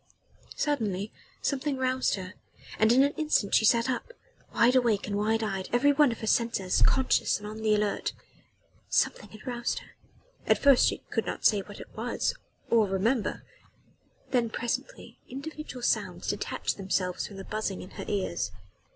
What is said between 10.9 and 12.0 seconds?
could not say what it